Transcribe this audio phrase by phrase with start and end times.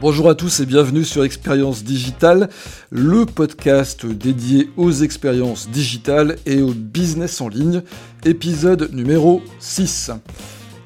[0.00, 2.48] Bonjour à tous et bienvenue sur Expérience Digitale,
[2.88, 7.82] le podcast dédié aux expériences digitales et au business en ligne,
[8.24, 10.12] épisode numéro 6.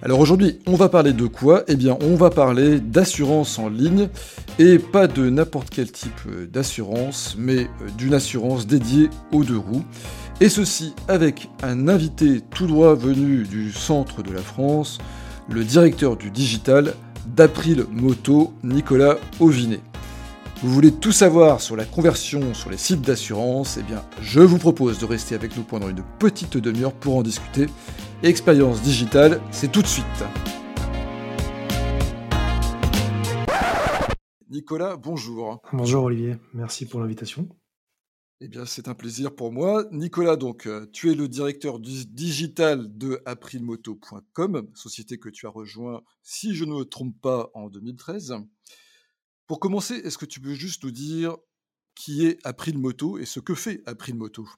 [0.03, 1.63] Alors aujourd'hui, on va parler de quoi?
[1.69, 4.09] Eh bien, on va parler d'assurance en ligne
[4.59, 9.85] et pas de n'importe quel type d'assurance, mais d'une assurance dédiée aux deux roues.
[10.41, 14.99] Et ceci avec un invité tout droit venu du centre de la France,
[15.49, 16.95] le directeur du digital,
[17.27, 19.81] d'April Moto, Nicolas Auvinet.
[20.63, 23.77] Vous voulez tout savoir sur la conversion sur les sites d'assurance?
[23.79, 27.23] Eh bien, je vous propose de rester avec nous pendant une petite demi-heure pour en
[27.23, 27.67] discuter.
[28.23, 30.25] Expérience digitale, c'est tout de suite.
[34.49, 35.61] Nicolas, bonjour.
[35.73, 37.49] Bonjour Olivier, merci pour l'invitation.
[38.41, 39.87] Eh bien, c'est un plaisir pour moi.
[39.93, 46.03] Nicolas, donc, euh, tu es le directeur digital de aprilmoto.com, société que tu as rejoint,
[46.23, 48.35] si je ne me trompe pas, en 2013.
[49.47, 51.37] Pour commencer, est-ce que tu peux juste nous dire
[51.95, 54.49] qui est Aprilmoto et ce que fait Aprilmoto?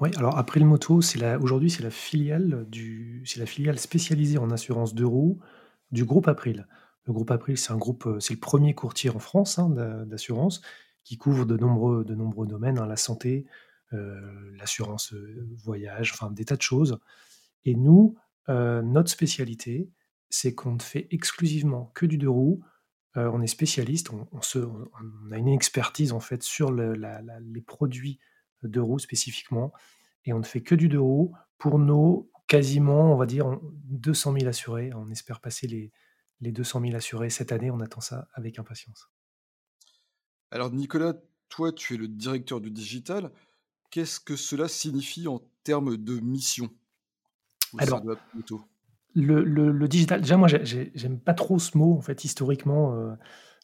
[0.00, 1.00] Oui, alors Aprilmoto,
[1.40, 5.04] aujourd'hui, c'est la filiale spécialisée en assurance de
[5.90, 6.66] du groupe April.
[7.04, 9.70] Le groupe April, c'est euh, c'est le premier courtier en France hein,
[10.06, 10.60] d'assurance
[11.08, 13.46] qui couvre de nombreux, de nombreux domaines, hein, la santé,
[13.94, 14.20] euh,
[14.58, 16.98] l'assurance euh, voyage, enfin des tas de choses.
[17.64, 18.18] Et nous,
[18.50, 19.90] euh, notre spécialité,
[20.28, 22.62] c'est qu'on ne fait exclusivement que du deux roues.
[23.14, 28.18] on est spécialiste, on, a une expertise en fait sur les produits
[28.62, 29.72] de roues spécifiquement,
[30.26, 34.34] et on ne fait que du deux roues pour nos quasiment, on va dire, 200
[34.40, 34.90] 000 assurés.
[34.94, 35.90] On espère passer les,
[36.42, 39.08] les 200 000 assurés cette année, on attend ça avec impatience.
[40.50, 41.14] Alors Nicolas,
[41.48, 43.30] toi tu es le directeur du digital.
[43.90, 46.68] Qu'est-ce que cela signifie en termes de mission
[47.78, 48.02] Alors,
[49.14, 52.94] le, le, digital, déjà moi j'aime pas trop ce mot en fait historiquement.
[52.94, 53.14] Euh,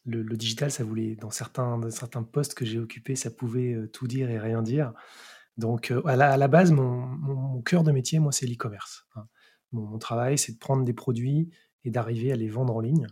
[0.07, 4.07] le, digital, ça voulait dans certains, certains postes que j'ai occupés, ça pouvait euh, tout
[4.07, 4.93] dire et rien dire.
[5.57, 9.07] Donc euh, à, la, base, mon, cœur de métier, moi, c'est l'e-commerce.
[9.17, 9.27] Hein.
[9.73, 11.51] Mon, travail, c'est de prendre des produits
[11.85, 13.07] et d'arriver à les vendre en ligne.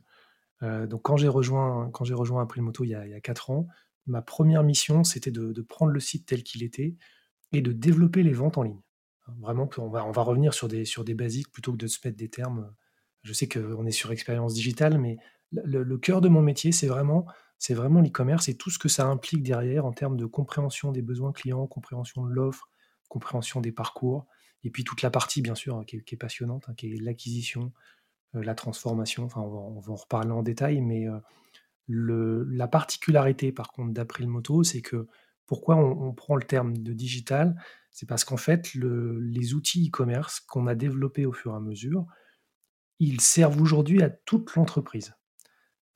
[0.63, 3.67] Euh, donc quand j'ai rejoint, quand j'ai rejoint Moto il y, a, il 4 ans,
[4.07, 6.97] ma première mission, c'était de, prendre le site tel qu'il était
[7.53, 8.81] et de développer les ventes en ligne.
[9.39, 12.75] Vraiment, on va, revenir sur des, sur basiques plutôt que de se mettre des termes.
[13.23, 15.19] Je sais qu'on est sur expérience digitale, mais
[15.53, 17.27] le, cœur de mon métier, c'est vraiment,
[17.59, 21.03] c'est vraiment l'e-commerce et tout ce que ça implique derrière en termes de compréhension des
[21.03, 22.69] besoins clients, compréhension de l'offre,
[23.09, 24.27] compréhension des parcours,
[24.65, 27.73] et puis toute la partie, bien sûr, qui est, passionnante, hein, qui est l'acquisition,
[28.35, 33.93] la transformation, enfin on va, en reparler en détail, mais euh, la particularité par contre
[33.93, 35.07] d'April Moto, c'est que
[35.47, 37.61] pourquoi on, prend le terme de digital?
[37.91, 41.61] C'est parce qu'en fait, le, les outils e-commerce qu'on a développés au fur et à
[41.61, 42.07] mesure,
[43.01, 45.15] ils servent aujourd'hui à toute l'entreprise.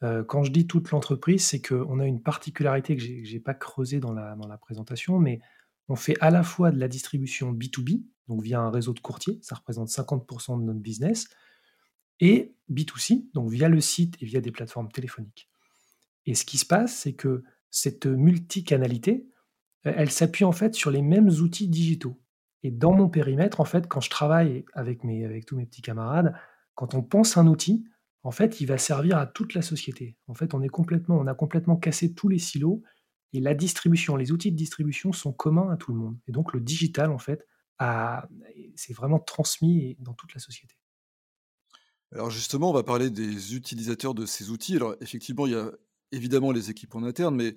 [0.03, 3.55] Euh, quand je dis toute l'entreprise, c'est qu'on a une particularité que je n'ai pas
[3.55, 5.41] creusée dans la, dans la présentation, mais
[5.89, 9.39] on fait à la fois de la distribution B2B, donc via un réseau de courtiers,
[9.43, 11.29] ça représente 50% de notre business,
[12.21, 15.49] et B2C, donc via le site et via des plateformes téléphoniques.
[16.25, 19.29] Et ce qui se passe, c'est que cette multicanalité,
[19.87, 22.21] euh, elle s'appuie en fait sur les mêmes outils digitaux.
[22.63, 25.83] Et dans mon périmètre, en fait, quand je travaille avec, mes, avec tous mes petits
[25.83, 26.35] camarades,
[26.75, 27.87] quand on pense un outil,
[28.23, 30.17] en fait, il va servir à toute la société.
[30.27, 30.71] En fait, on, est
[31.09, 32.83] on a complètement cassé tous les silos
[33.33, 36.17] et la distribution, les outils de distribution sont communs à tout le monde.
[36.27, 37.47] Et donc, le digital, en fait,
[38.75, 40.75] c'est vraiment transmis dans toute la société.
[42.13, 44.77] Alors justement, on va parler des utilisateurs de ces outils.
[44.77, 45.71] Alors effectivement, il y a
[46.13, 47.57] évidemment les équipes en interne, mais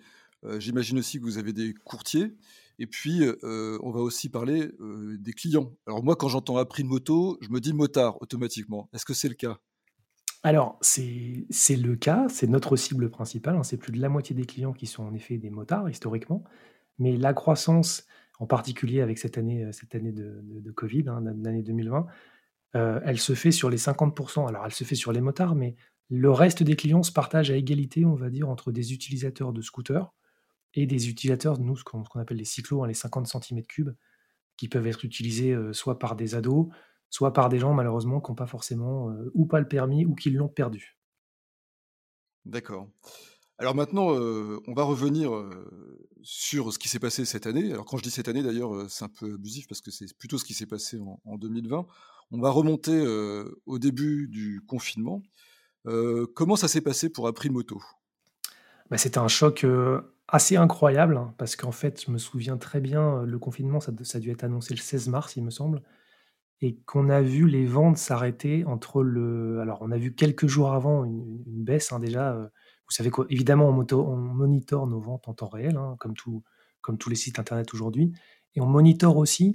[0.58, 2.36] j'imagine aussi que vous avez des courtiers.
[2.80, 4.72] Et puis, on va aussi parler
[5.20, 5.76] des clients.
[5.86, 8.90] Alors moi, quand j'entends appris de moto, je me dis motard automatiquement.
[8.94, 9.60] Est-ce que c'est le cas?
[10.42, 13.58] Alors, c'est le cas, c'est notre cible principale.
[13.58, 13.64] Hein.
[13.64, 16.44] C'est plus de la moitié des clients qui sont en effet des motards historiquement.
[16.98, 18.06] Mais la croissance,
[18.40, 22.08] en particulier avec cette année, cette année de, Covid, hein, l'année 2020,
[22.76, 25.76] euh, elle se fait sur les 50% alors elle se fait sur les motards, mais
[26.10, 29.62] le reste des clients se partage à égalité, on va dire, entre des utilisateurs de
[29.62, 30.14] scooters
[30.76, 33.94] et des utilisateurs, nous, ce qu'on appelle les cyclos, hein, les 50 cm3,
[34.58, 36.68] qui peuvent être utilisés euh, soit par des ados,
[37.10, 40.14] soit par des gens malheureusement qui n'ont pas forcément euh, ou pas le permis ou
[40.14, 40.98] qui l'ont perdu.
[42.46, 42.88] D'accord.
[43.58, 45.32] Alors maintenant, on va revenir
[46.22, 47.74] sur ce qui s'est passé cette année.
[47.74, 50.38] Alors quand je dis cette année, d'ailleurs, c'est un peu abusif parce que c'est plutôt
[50.38, 51.86] ce qui s'est passé en, 2020.
[52.32, 53.02] On va remonter
[53.66, 55.24] au début du confinement.
[56.36, 57.82] comment ça s'est passé pour Aprimoto?
[58.90, 59.66] Bah, C'était un choc
[60.28, 64.20] assez incroyable hein, parce qu'en fait, je me souviens très bien, le confinement, ça, a
[64.20, 65.82] dû être annoncé le 16 mars, il me semble,
[66.62, 69.60] et qu'on a vu les ventes s'arrêter entre le...
[69.60, 72.52] Alors on a vu quelques jours avant une, baisse hein, déjà
[72.90, 76.44] vous savez qu'évidemment, on, on monitore nos ventes en temps réel, hein, comme, tout,
[76.82, 78.12] comme tous les sites internet aujourd'hui,
[78.56, 79.52] et on monitore aussi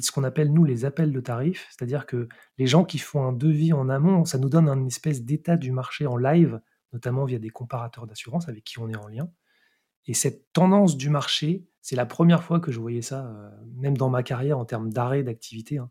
[0.00, 2.28] ce qu'on appelle, nous, les appels de tarifs, c'est-à-dire que
[2.58, 5.70] les gens qui font un devis en amont, ça nous donne un espèce d'état du
[5.72, 6.60] marché en live,
[6.92, 9.28] notamment via des comparateurs d'assurance avec qui on est en lien.
[10.06, 13.96] Et cette tendance du marché, c'est la première fois que je voyais ça, euh, même
[13.96, 15.78] dans ma carrière en termes d'arrêt d'activité.
[15.78, 15.90] Hein.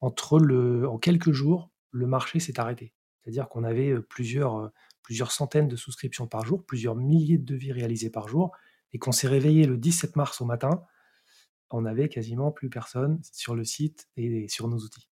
[0.00, 2.92] Entre le, en quelques jours, le marché s'est arrêté.
[3.20, 4.68] C'est-à-dire qu'on avait euh, plusieurs, euh,
[5.02, 8.52] plusieurs centaines de souscriptions par jour, plusieurs milliers de devis réalisés par jour,
[8.92, 10.84] et qu'on s'est réveillé le 17 mars au matin,
[11.70, 15.08] on n'avait quasiment plus personne sur le site et sur nos outils.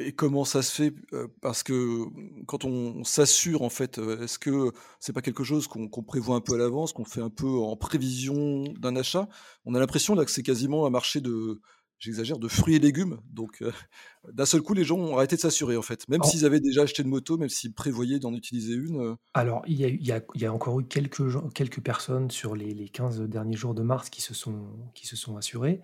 [0.00, 0.94] Et comment ça se fait?
[1.40, 2.04] Parce que
[2.46, 4.70] quand on s'assure, en fait, est-ce que
[5.00, 7.76] c'est pas quelque chose qu'on prévoit un peu à l'avance, qu'on fait un peu en
[7.76, 9.28] prévision d'un achat?
[9.64, 11.60] On a l'impression que c'est quasiment un marché de,
[11.98, 13.18] j'exagère, de fruits et légumes.
[13.30, 13.62] Donc,
[14.32, 16.08] d'un seul coup, les gens ont arrêté de s'assurer, en fait.
[16.08, 19.16] Même s'ils avaient déjà acheté une moto, même s'ils prévoyaient d'en utiliser une.
[19.34, 20.12] Alors, il y
[20.44, 21.22] a, encore eu quelques,
[21.54, 25.16] quelques personnes sur les, les 15 derniers jours de mars qui se sont, qui se
[25.16, 25.80] sont assurées.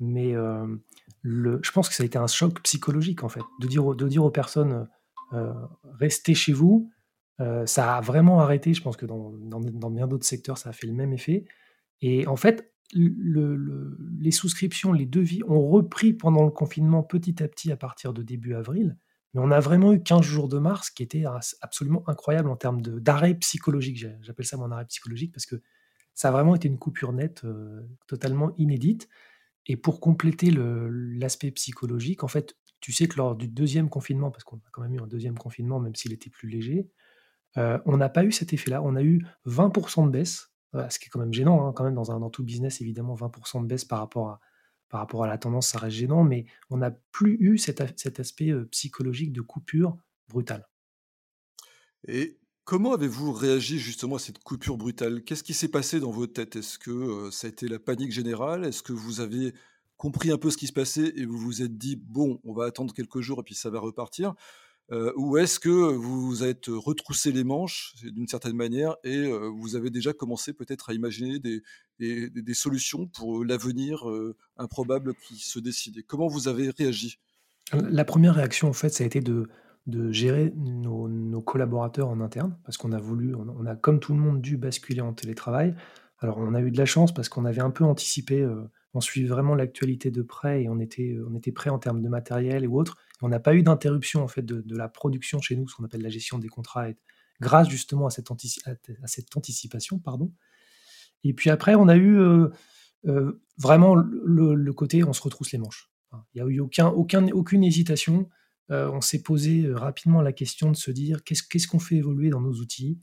[0.00, 0.34] Mais
[1.22, 4.08] le, je pense que ça a été un choc psychologique, en fait, de dire, de
[4.08, 4.88] dire aux personnes
[5.98, 6.90] restez chez vous.
[7.66, 8.74] ça a vraiment arrêté.
[8.74, 11.44] Je pense que dans, dans, bien d'autres secteurs, ça a fait le même effet.
[12.00, 17.48] Et en fait, le, les souscriptions, les devis ont repris pendant le confinement petit à
[17.48, 18.96] petit à partir de début avril.
[19.34, 21.24] Mais on a vraiment eu 15 jours de mars qui étaient
[21.60, 24.06] absolument incroyables en termes d'arrêt psychologique.
[24.22, 25.56] J'appelle ça mon arrêt psychologique parce que
[26.14, 27.42] ça a vraiment été une coupure nette,
[28.06, 29.08] totalement inédite.
[29.66, 34.44] Et pour compléter l'aspect psychologique, en fait, tu sais que lors du deuxième confinement, parce
[34.44, 36.88] qu'on a quand même eu un deuxième confinement, même s'il était plus léger,
[37.56, 38.82] euh, on n'a pas eu cet effet-là.
[38.82, 41.94] On a eu 20% de baisse, ce qui est quand même gênant, hein, quand même
[41.94, 44.40] dans, un, dans tout business, évidemment, 20% de baisse par rapport, à,
[44.88, 48.52] par rapport à la tendance, ça reste gênant, mais on n'a plus eu cet, aspect
[48.70, 49.96] psychologique de coupure
[50.28, 50.68] brutale.
[52.06, 52.38] Et
[52.68, 55.24] Comment avez-vous réagi justement à cette coupure brutale?
[55.24, 56.54] Qu'est-ce qui s'est passé dans votre tête?
[56.54, 58.66] Est-ce que ça a été la panique générale?
[58.66, 59.54] Est-ce que vous avez
[59.96, 62.66] compris un peu ce qui se passait et vous vous êtes dit bon, on va
[62.66, 64.34] attendre quelques jours et puis ça va repartir?
[64.90, 70.14] Ou est-ce que vous êtes retroussé les manches d'une certaine manière et vous avez déjà
[70.14, 74.04] commencé peut-être à imaginer des, solutions pour l'avenir
[74.56, 77.18] improbable qui se décidait Comment vous avez réagi?
[77.72, 79.46] La première réaction en fait, ça a été de
[80.10, 84.40] gérer nos, collaborateurs en interne, parce qu'on a voulu, on, a comme tout le monde
[84.40, 85.74] dû basculer en télétravail.
[86.20, 89.00] Alors on a eu de la chance parce qu'on avait un peu anticipé, euh, on
[89.00, 92.64] suit vraiment l'actualité de près et on était, on était prêt en termes de matériel
[92.64, 92.96] et autres.
[93.22, 96.02] On n'a pas eu d'interruption en fait de, la production chez nous, ce qu'on appelle
[96.02, 96.88] la gestion des contrats,
[97.40, 99.98] grâce justement à cette, anticipation.
[99.98, 100.32] Pardon.
[101.24, 102.48] Et puis après, on a eu euh,
[103.06, 105.90] euh, vraiment le, côté on se retrousse les manches.
[106.34, 108.28] Il n'y a eu aucun, aucun, aucune hésitation.
[108.70, 112.40] Euh, on s'est posé rapidement la question de se dire qu'est-ce qu'on fait évoluer dans
[112.40, 113.00] nos outils?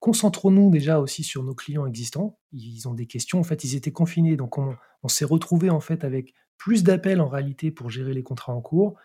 [0.00, 2.38] Concentrons-nous déjà aussi sur nos clients existants.
[2.52, 3.40] Ils ont des questions.
[3.40, 4.74] En fait, ils étaient confinés, donc on,
[5.06, 8.98] s'est retrouvé en fait avec plus d'appels en réalité pour gérer les contrats en cours,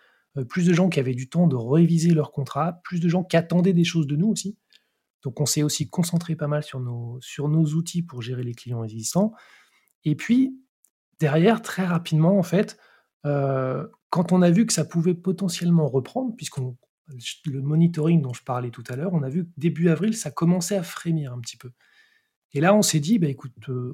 [0.48, 3.36] plus de gens qui avaient du temps de réviser leurs contrats, plus de gens qui
[3.36, 4.58] attendaient des choses de nous aussi.
[5.24, 8.54] Donc on s'est aussi concentré pas mal sur nos, sur nos outils pour gérer les
[8.54, 9.34] clients existants.
[10.06, 10.58] Et puis
[11.20, 12.78] derrière, très rapidement en fait,
[13.24, 16.78] quand on a vu que ça pouvait potentiellement reprendre, puisqu'on
[17.46, 20.32] le monitoring dont je parlais tout à l'heure, on a vu que début avril, ça
[20.32, 21.72] commençait à frémir un petit peu.
[22.54, 23.94] Et là, on s'est dit, bah, écoute, euh,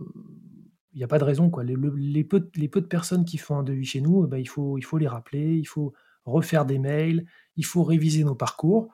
[0.96, 1.50] il n'y a pas de raison.
[1.50, 1.64] Quoi.
[1.66, 5.10] Les, peu, de personnes qui font un devis chez nous, il, faut, il faut les
[5.10, 7.25] rappeler, il faut refaire des mails,
[7.58, 8.88] il faut réviser nos parcours.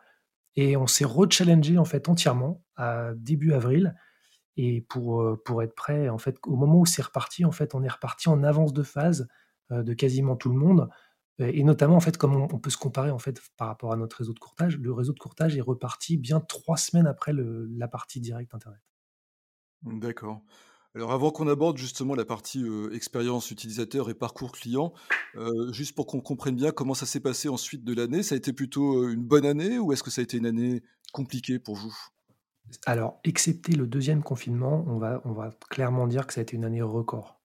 [0.55, 3.95] Et on s'est rechallengé en fait entièrement à début avril.
[4.57, 7.83] Et pour, euh, être prêt, en fait, au moment où c'est reparti, en fait, on
[7.83, 9.27] est reparti en avance de phase
[9.71, 10.89] euh, de quasiment tout le monde.
[11.39, 14.17] Et notamment, en fait, comme on, peut se comparer en fait par rapport à notre
[14.17, 18.19] réseau de courtage, le réseau de courtage est reparti bien trois semaines après la partie
[18.19, 18.81] directe Internet.
[19.83, 20.41] D'accord.
[20.93, 24.93] Alors avant qu'on aborde justement la partie expérience utilisateur et parcours client,
[25.71, 28.51] juste pour qu'on comprenne bien comment ça s'est passé ensuite de l'année, ça a été
[28.51, 30.83] plutôt une bonne année ou est-ce que ça a été une année
[31.13, 31.95] compliquée pour vous?
[32.85, 36.57] Alors, excepté le deuxième confinement, on va, on va clairement dire que ça a été
[36.57, 37.41] une année record.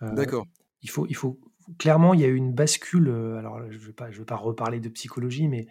[0.00, 0.46] D'accord.
[0.82, 1.40] Il faut, il faut
[1.78, 3.08] clairement, il y a eu une bascule.
[3.08, 5.66] Euh, alors, je ne vais, pas, vais pas reparler de psychologie, mais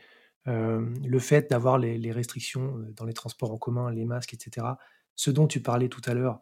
[0.47, 4.67] euh, le fait d'avoir les, restrictions euh, dans les transports en commun, les masques, etc.,
[5.15, 6.41] ce dont tu parlais tout à l'heure,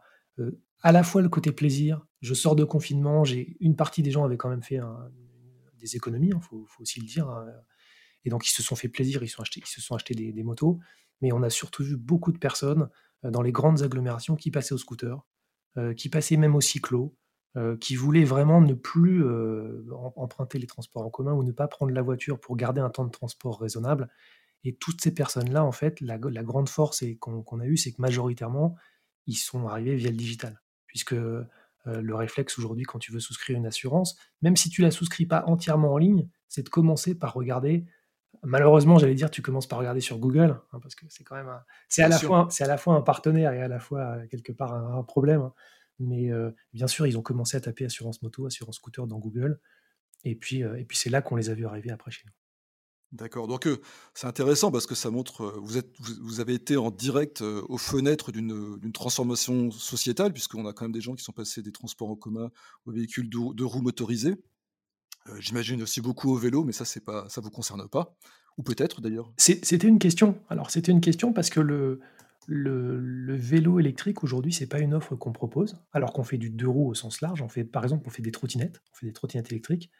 [0.81, 4.23] à la fois le côté plaisir, je sors de confinement, j'ai une partie des gens
[4.23, 4.79] avaient quand même fait
[5.79, 7.45] des économies, il hein, faut, aussi le dire, hein,
[8.25, 10.79] et donc ils se sont fait plaisir, ils, sont achetés, se sont achetés des, motos,
[11.21, 12.89] mais on a surtout vu beaucoup de personnes
[13.23, 15.25] dans les grandes agglomérations qui passaient au scooter,
[15.97, 17.15] qui passaient même au cyclo,
[17.57, 19.83] euh, qui voulaient vraiment ne plus euh,
[20.15, 23.03] emprunter les transports en commun ou ne pas prendre la voiture pour garder un temps
[23.03, 24.07] de transport raisonnable.
[24.63, 28.77] Et toutes ces personnes-là, en fait, la, grande force qu'on a eue, c'est que majoritairement,
[29.27, 30.61] ils sont arrivés via le digital.
[30.87, 31.45] Puisque euh,
[31.85, 35.43] le réflexe aujourd'hui, quand tu veux souscrire une assurance, même si tu la souscris pas
[35.47, 37.85] entièrement en ligne, c'est de commencer par regarder.
[38.43, 41.51] Malheureusement, j'allais dire, tu commences par regarder sur Google, hein, parce que c'est quand même,
[41.89, 44.27] c'est à la fois, c'est à la fois un partenaire et à la fois euh,
[44.27, 45.41] quelque part un, problème.
[45.41, 45.53] Hein.
[45.99, 49.59] Mais euh, bien sûr, ils ont commencé à taper assurance moto, assurance scooter dans Google,
[50.23, 52.40] et puis, et puis c'est là qu'on les a vus arriver après chez nous.
[53.11, 53.47] D'accord.
[53.47, 53.67] Donc
[54.13, 58.31] c'est intéressant parce que ça montre, vous, êtes, vous, avez été en direct aux fenêtres
[58.31, 62.15] d'une transformation sociétale, puisqu'on a quand même des gens qui sont passés des transports en
[62.15, 62.49] commun
[62.85, 64.35] aux véhicules de, roues motorisées.
[65.39, 68.15] J'imagine aussi beaucoup au vélo, mais ça, c'est pas, ça vous concerne pas,
[68.57, 69.31] ou peut-être d'ailleurs.
[69.37, 70.39] C'était une question.
[70.49, 71.99] Alors c'était une question parce que le,
[72.47, 76.67] le, vélo électrique aujourd'hui, c'est pas une offre qu'on propose, alors qu'on fait du deux
[76.67, 77.41] roues au sens large.
[77.41, 79.91] On fait, par exemple, on fait des trottinettes, on fait des trottinettes électriques.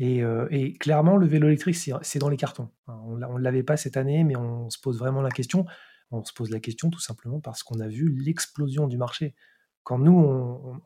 [0.00, 2.70] Euh, et, clairement, le vélo électrique, c'est dans les cartons.
[2.86, 5.66] On ne l'avait pas cette année, mais on se pose vraiment la question.
[6.10, 9.34] On se pose la question tout simplement parce qu'on a vu l'explosion du marché.
[9.82, 10.12] Quand nous,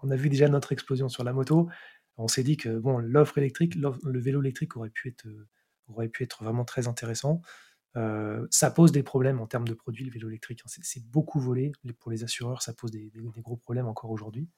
[0.02, 1.68] on, a vu déjà notre explosion sur la moto,
[2.16, 5.26] on s'est dit que bon, l'offre électrique, le vélo électrique aurait pu être,
[5.88, 7.40] aurait pu être vraiment très intéressant.
[7.97, 10.62] Euh, ça pose des problèmes en termes de produits, le vélo électrique.
[10.66, 11.73] C'est beaucoup volé.
[12.00, 14.49] Pour les assureurs, ça pose des gros problèmes encore aujourd'hui.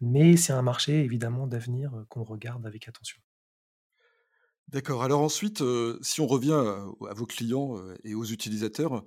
[0.00, 3.18] Mais c'est un marché évidemment d'avenir euh, qu'on regarde avec attention.
[4.68, 5.04] D'accord.
[5.04, 5.62] Alors ensuite,
[6.02, 6.52] si on revient
[7.08, 9.04] à vos clients, et aux utilisateurs,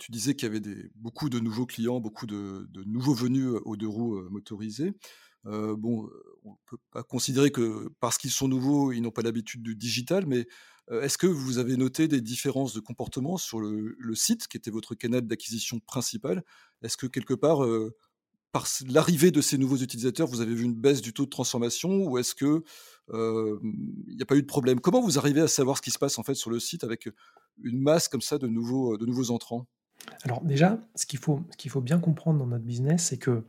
[0.00, 3.86] tu disais qu'il y avait beaucoup de nouveaux clients, beaucoup de nouveaux venus, aux deux
[3.86, 4.92] roues, motorisées.
[5.44, 6.10] bon,
[6.44, 10.26] on peut pas considérer que parce qu'ils sont nouveaux, ils n'ont pas l'habitude du digital,
[10.26, 10.46] mais,
[10.90, 14.94] est-ce que vous avez noté des différences de comportement sur le site qui était votre
[14.96, 16.42] canal d'acquisition principal?
[16.82, 17.60] Est-ce que quelque part,
[18.54, 21.90] par l'arrivée de ces nouveaux utilisateurs, vous avez vu une baisse du taux de transformation
[22.04, 22.62] ou est-ce que
[23.12, 24.78] il n'y a pas eu de problème?
[24.78, 27.08] Comment vous arrivez à savoir ce qui se passe en fait sur le site avec
[27.64, 29.66] une masse comme ça de nouveaux, entrants?
[30.22, 31.40] Alors déjà, ce qu'il faut,
[31.80, 33.42] bien comprendre dans notre business, c'est que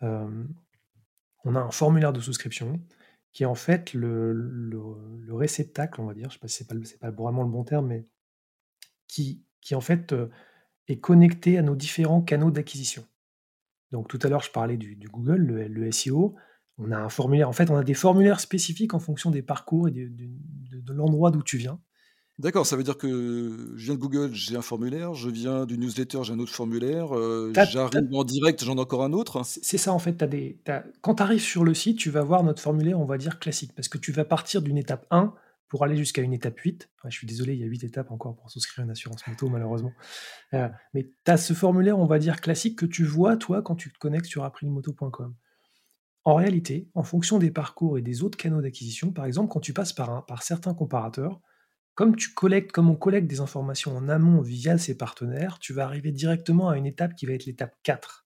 [0.00, 2.80] on a un formulaire de souscription
[3.32, 6.84] qui est en fait le, le, réceptacle, on va dire, je ne sais pas si
[6.84, 8.08] c'est pas, pas vraiment le bon terme, mais
[9.06, 10.12] qui, qui en fait
[10.88, 13.06] est connecté à nos différents canaux d'acquisition.
[13.92, 16.34] Donc tout à l'heure, je parlais du, Google, le, SEO.
[16.78, 17.48] On a un formulaire.
[17.48, 21.42] En fait, on a des formulaires spécifiques en fonction des parcours et de, l'endroit d'où
[21.42, 21.78] tu viens.
[22.38, 25.76] D'accord, ça veut dire que je viens de Google, j'ai un formulaire, je viens du
[25.76, 29.42] newsletter, j'ai un autre formulaire, euh, j'arrive en direct, j'en ai encore un autre?
[29.44, 30.58] C'est ça en fait, as des,
[31.02, 33.72] quand tu arrives sur le site, tu vas voir notre formulaire, on va dire classique,
[33.76, 35.34] parce que tu vas partir d'une étape 1
[35.72, 36.90] pour aller jusqu'à une étape 8.
[37.06, 39.94] je suis désolé, il y a 8 étapes encore pour souscrire une assurance moto, malheureusement.
[40.52, 43.74] Euh, mais tu as ce formulaire, on va dire, classique que tu vois, toi, quand
[43.74, 45.34] tu te connectes sur aprilmoto.com.
[46.24, 49.72] En réalité, en fonction des parcours et des autres canaux d'acquisition, par exemple, quand tu
[49.72, 51.40] passes par, par certains comparateurs,
[51.94, 52.16] comme
[52.70, 56.76] comme on collecte des informations en amont via ces partenaires, tu vas arriver directement à
[56.76, 58.21] une étape qui va être l'étape 4.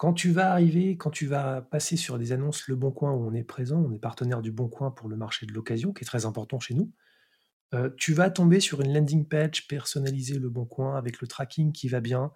[0.00, 3.22] Quand tu vas arriver, quand tu vas passer sur des annonces Le Bon Coin où
[3.28, 6.04] on est présent, on est partenaire du Bon Coin pour le marché de l'occasion, qui
[6.04, 6.90] est très important chez nous,
[7.74, 11.70] euh, tu vas tomber sur une landing page personnalisée Le Bon Coin avec le tracking
[11.72, 12.32] qui va bien,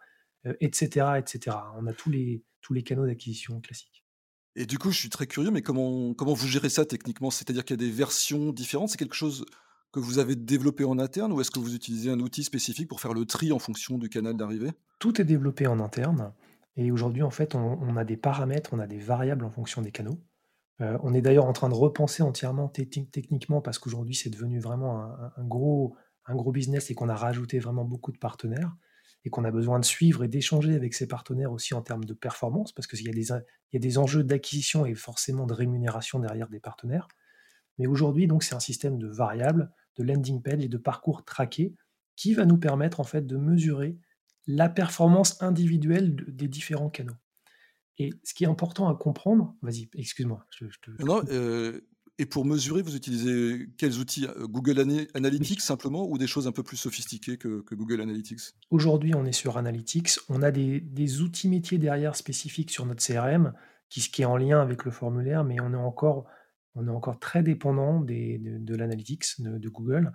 [0.60, 1.56] etc., euh, etc.
[1.78, 4.04] On a tous les, tous les canaux d'acquisition classiques.
[4.56, 7.30] Et du coup, je suis très curieux, mais comment, comment vous gérez ça techniquement?
[7.30, 8.90] C'est-à-dire qu'il y a des versions différentes?
[8.90, 9.46] C'est quelque chose
[9.90, 13.00] que vous avez développé en interne ou est-ce que vous utilisez un outil spécifique pour
[13.00, 14.72] faire le tri en fonction du canal d'arrivée?
[14.98, 16.34] Tout est développé en interne.
[16.76, 19.92] Et aujourd'hui, en fait, on, a des paramètres, on a des variables en fonction des
[19.92, 20.20] canaux.
[20.80, 25.04] Euh, on est d'ailleurs en train de repenser entièrement techniquement parce qu'aujourd'hui, c'est devenu vraiment
[25.36, 25.96] un, gros,
[26.52, 28.74] business et qu'on a rajouté vraiment beaucoup de partenaires
[29.24, 32.12] et qu'on a besoin de suivre et d'échanger avec ces partenaires aussi en termes de
[32.12, 35.54] performance parce qu'il y, a des, il y a des enjeux d'acquisition et forcément de
[35.54, 37.06] rémunération derrière des partenaires.
[37.78, 41.74] Mais aujourd'hui, donc, c'est un système de variables, de landing page et de parcours traqués
[42.16, 43.96] qui va nous permettre en fait de mesurer
[44.46, 47.16] la performance individuelle des différents canaux.
[47.98, 50.44] Et ce qui est important à comprendre, vas-y, excuse-moi.
[51.00, 51.80] Non, euh,
[52.18, 54.26] et pour mesurer, vous utilisez quels outils?
[54.26, 54.80] Euh, Google
[55.14, 58.40] Analytics simplement ou des choses un peu plus sophistiquées que, Google Analytics?
[58.70, 60.18] Aujourd'hui, on est sur Analytics.
[60.28, 63.52] On a des, outils métiers derrière spécifiques sur notre CRM
[63.88, 66.26] qui, qui est en lien avec le formulaire, mais on est encore,
[66.74, 70.12] on est encore très dépendant des, de, l'Analytics de, Google.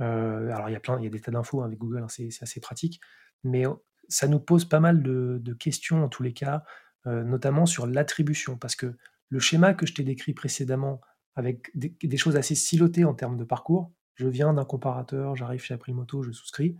[0.00, 2.08] Euh, alors, il y a plein, il y a des tas d'infos avec Google, hein,
[2.08, 3.00] c'est assez pratique
[3.44, 3.64] mais
[4.08, 6.64] ça nous pose pas mal de, questions en tous les cas,
[7.06, 8.96] notamment sur l'attribution, parce que
[9.28, 11.00] le schéma que je t'ai décrit précédemment,
[11.36, 15.74] avec des, choses assez silotées en termes de parcours, je viens d'un comparateur, j'arrive chez
[15.74, 16.76] Aprimoto, je souscris,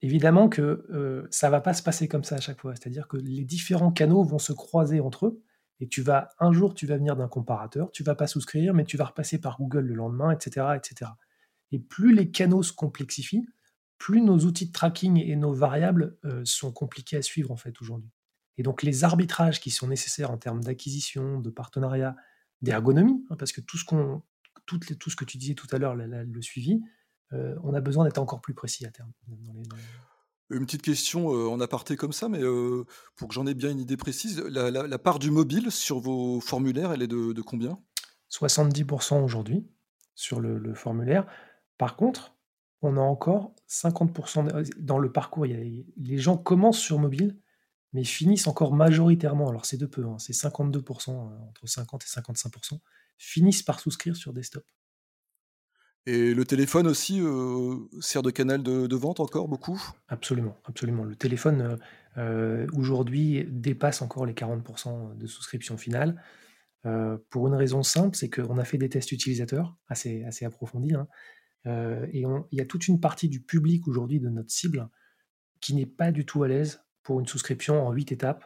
[0.00, 3.44] évidemment que ça va pas se passer comme ça à chaque fois, c'est-à-dire que les
[3.44, 5.42] différents canaux vont se croiser entre eux,
[5.82, 8.84] et tu vas un jour tu vas venir d'un comparateur, tu vas pas souscrire, mais
[8.84, 11.10] tu vas repasser par Google le lendemain, etc., etc.
[11.72, 13.44] Et plus les canaux se complexifient,
[14.02, 17.80] plus nos outils de tracking et nos variables euh, sont compliqués à suivre en fait
[17.80, 18.10] aujourd'hui.
[18.58, 22.16] Et donc les arbitrages qui sont nécessaires en termes d'acquisition, de partenariat,
[22.62, 24.20] d'ergonomie, hein, parce que tout ce, qu'on,
[24.66, 26.80] tout, tout, ce que tu disais tout à l'heure, le suivi,
[27.32, 29.12] euh, on a besoin d'être encore plus précis à terme.
[30.50, 32.40] Une petite question en aparté comme ça, mais
[33.14, 36.90] pour que j'en ai bien une idée précise, la, part du mobile sur vos formulaires,
[36.90, 37.78] elle est de, combien?
[38.32, 39.64] 70% aujourd'hui
[40.16, 41.24] sur le, formulaire.
[41.78, 42.34] Par contre,
[42.82, 45.46] on a encore 50% dans le parcours.
[45.46, 47.36] les gens commencent sur mobile,
[47.92, 52.78] mais finissent encore majoritairement, alors c'est de peu, hein, c'est 52%, entre 50 et 55%,
[53.18, 54.64] finissent par souscrire sur desktop.
[56.06, 59.80] Et le téléphone aussi euh, sert de canal de, vente encore beaucoup?
[60.08, 61.04] Absolument, absolument.
[61.04, 61.76] Le téléphone euh,
[62.18, 66.20] euh, aujourd'hui dépasse encore les 40% de souscription finale.
[67.30, 70.94] pour une raison simple, c'est qu'on a fait des tests utilisateurs assez, assez approfondis.
[70.94, 71.06] Hein.
[71.64, 74.88] Et il y a toute une partie du public aujourd'hui de notre cible
[75.60, 78.44] qui n'est pas du tout à l'aise pour une souscription en 8 étapes.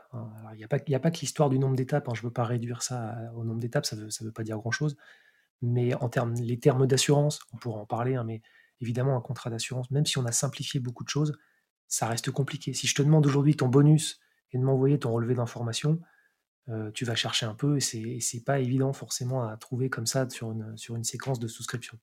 [0.53, 0.69] Il n'y a,
[0.99, 2.13] pas, que l'histoire du nombre d'étapes, hein.
[2.15, 4.97] je ne veux pas réduire ça au nombre d'étapes, ça ne veut, pas dire grand-chose
[5.63, 8.43] mais en termes, les termes d'assurance, on pourra en parler, hein, mais
[8.81, 11.37] évidemment, un contrat d'assurance, même si on a simplifié beaucoup de choses,
[11.89, 12.73] ça reste compliqué.
[12.75, 14.21] Si je te demande aujourd'hui ton bonus
[14.53, 16.01] et de m'envoyer ton relevé d'information,
[16.69, 20.07] euh, tu vas chercher un peu et c'est, c'est pas évident forcément à trouver comme
[20.07, 21.99] ça sur une, sur une séquence de souscription.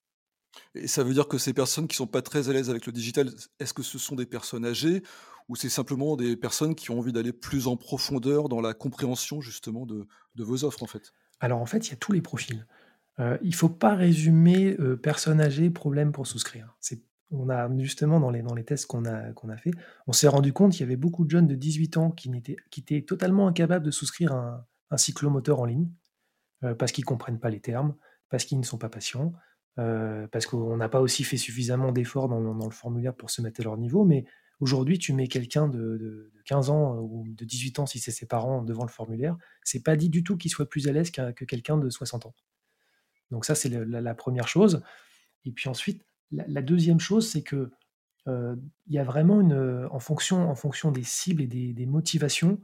[0.75, 2.91] Et ça veut dire que ces personnes qui sont pas très à l'aise avec le
[2.91, 3.29] digital,
[3.59, 5.03] est-ce que ce sont des personnes âgées
[5.49, 9.41] ou c'est simplement des personnes qui ont envie d'aller plus en profondeur dans la compréhension
[9.41, 10.07] justement de,
[10.37, 11.13] vos offres en fait?
[11.39, 12.65] Alors en fait, il y a tous les profils.
[13.19, 16.75] Euh, il ne faut pas résumer euh, personne âgée, problème pour souscrire.
[17.31, 19.71] on a justement dans les, dans les tests qu'on a, qu'on a fait,
[20.07, 22.31] on s'est rendu compte qu'il y avait beaucoup de jeunes de 18 ans qui,
[22.71, 25.89] qui étaient totalement incapables de souscrire un, un cyclomoteur en ligne
[26.63, 27.95] euh, parce qu'ils ne comprennent pas les termes,
[28.29, 29.33] parce qu'ils ne sont pas patients,
[29.75, 33.63] parce qu'on n'a pas aussi fait suffisamment d'efforts dans, le formulaire pour se mettre à
[33.63, 34.05] leur niveau.
[34.05, 34.25] Mais
[34.59, 38.61] aujourd'hui, tu mets quelqu'un de, 15 ans ou de 18 ans, si c'est ses parents,
[38.61, 41.77] devant le formulaire, c'est pas dit du tout qu'il soit plus à l'aise que quelqu'un
[41.77, 42.35] de 60 ans.
[43.31, 44.83] Donc ça, c'est la, première chose.
[45.45, 47.71] Et puis ensuite, la, deuxième chose, c'est que
[48.27, 48.55] euh,
[48.87, 52.61] il y a vraiment une, en fonction, en fonction des cibles et des, motivations,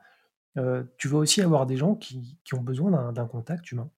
[0.57, 3.89] euh, tu vas aussi avoir des gens qui, ont besoin d'un contact humain.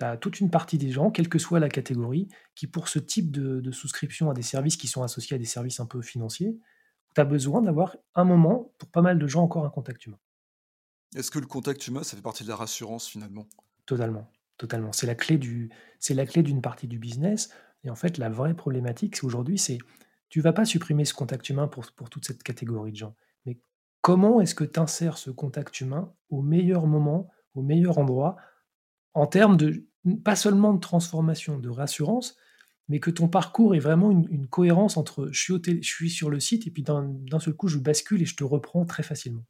[0.00, 2.98] Tu as toute une partie des gens, quelle que soit la catégorie, qui pour ce
[2.98, 6.58] type de, souscription à des services qui sont associés à des services un peu financiers,
[7.14, 10.18] tu as besoin d'avoir un moment, pour pas mal de gens, encore un contact humain.
[11.14, 13.46] Est-ce que le contact humain, ça fait partie de la rassurance finalement?
[13.84, 14.30] Totalement.
[14.56, 14.92] Totalement.
[14.92, 17.50] C'est la clé du, c'est la clé d'une partie du business.
[17.84, 19.78] Et en fait, la vraie problématique, aujourd'hui, c'est
[20.28, 23.16] tu vas pas supprimer ce contact humain pour, pour toute cette catégorie de gens.
[23.44, 23.58] Mais
[24.00, 28.36] comment est-ce que tu insères ce contact humain au meilleur moment, au meilleur endroit,
[29.12, 29.89] en termes de
[30.24, 32.36] pas seulement de transformation, de rassurance,
[32.88, 36.30] mais que ton parcours est vraiment une, cohérence entre je suis, au je suis sur
[36.30, 39.44] le site et puis d'un seul coup je bascule et je te reprends très facilement.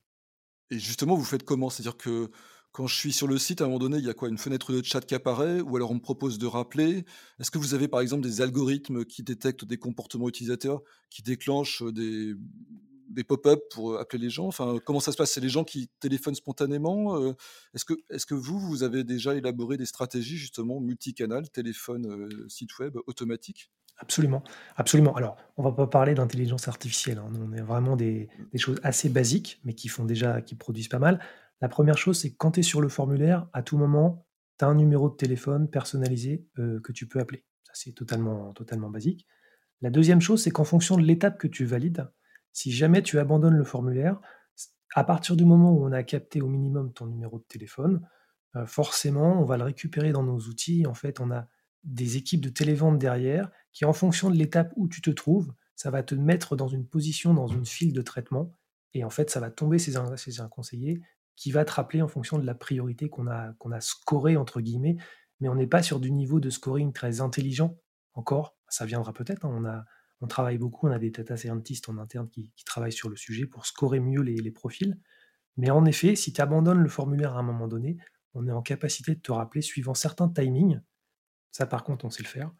[0.70, 1.70] Et justement, vous faites comment?
[1.70, 2.30] C'est-à-dire que
[2.72, 4.28] quand je suis sur le site, à un moment donné, il y a quoi?
[4.28, 7.04] Une fenêtre de chat qui apparaît ou alors on me propose de rappeler?
[7.40, 11.82] Est-ce que vous avez, par exemple, des algorithmes qui détectent des comportements utilisateurs, qui déclenchent,
[11.82, 12.34] des
[13.10, 14.46] des pop-up pour, appeler les gens?
[14.46, 15.32] Enfin, comment ça se passe?
[15.32, 17.34] C'est les gens qui téléphonent spontanément?
[17.74, 22.78] est-ce que est-ce que vous, vous avez déjà élaboré des stratégies justement multicanal, téléphone, site
[22.78, 23.70] web, automatique?
[23.98, 24.42] Absolument,
[24.76, 25.14] absolument.
[25.14, 27.30] Alors, on va pas parler d'intelligence artificielle, hein.
[27.38, 30.98] on est vraiment des des choses assez basiques, mais qui font déjà qui produisent pas
[30.98, 31.20] mal.
[31.60, 34.26] La première chose, c'est que quand tu es sur le formulaire, à tout moment,
[34.58, 37.44] tu as un numéro de téléphone personnalisé euh, que tu peux appeler.
[37.64, 39.26] Ça, c'est totalement, totalement basique.
[39.82, 42.10] La deuxième chose, c'est qu'en fonction de l'étape que tu valides,
[42.52, 44.20] si jamais tu abandonnes le formulaire,
[44.94, 48.06] à partir du moment où on a capté au minimum ton numéro de téléphone,
[48.56, 50.86] euh, forcément, on va le récupérer dans nos outils.
[50.86, 51.46] En fait, on a
[51.84, 55.90] des équipes de télévente derrière qui, en fonction de l'étape où tu te trouves, ça
[55.90, 58.54] va te mettre dans une position, dans une file de traitement.
[58.92, 61.00] Et en fait, ça va tomber chez un, conseiller
[61.36, 64.96] qui va te rappeler en fonction de la priorité qu'on a, a scoré, entre guillemets,
[65.38, 67.78] mais on n'est pas sur du niveau de scoring très intelligent
[68.14, 69.50] encore, ça viendra peut-être, hein.
[69.52, 69.84] on, a,
[70.20, 73.46] on travaille beaucoup, on a des data scientists en interne qui, travaillent sur le sujet
[73.46, 74.98] pour scorer mieux les, profils,
[75.56, 77.96] mais en effet, si tu abandonnes le formulaire à un moment donné,
[78.34, 80.80] on est en capacité de te rappeler suivant certains timings,
[81.50, 82.52] ça par contre on sait le faire,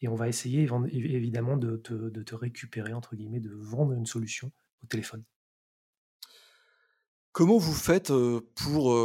[0.00, 4.50] et on va essayer évidemment de te récupérer, entre guillemets, de vendre une solution
[4.82, 5.24] au téléphone.
[7.32, 8.12] Comment vous faites,
[8.54, 8.96] pour,